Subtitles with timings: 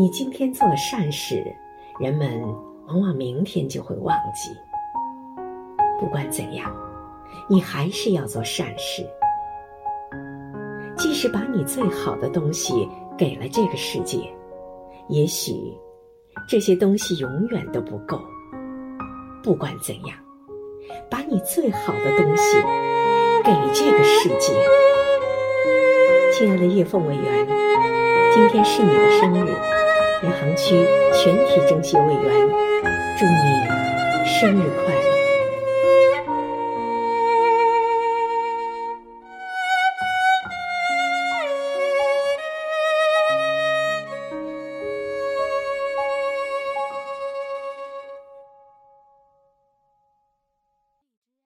[0.00, 1.44] 你今天做了善事，
[1.98, 2.42] 人们
[2.88, 4.50] 往往明天就会忘记。
[5.98, 6.74] 不管怎样，
[7.50, 9.06] 你还是要做善事。
[10.96, 12.88] 即使把你最好的东西
[13.18, 14.20] 给了这个世界，
[15.08, 15.52] 也许
[16.48, 18.18] 这些东西永远都不够。
[19.42, 20.16] 不管怎样，
[21.10, 22.56] 把你最好的东西
[23.44, 24.54] 给这个世界。
[26.32, 27.46] 亲爱的叶凤委员，
[28.32, 29.54] 今天是你的生日。
[30.22, 30.74] 余杭区
[31.14, 32.48] 全体政协委员，
[33.18, 35.19] 祝你生日快乐！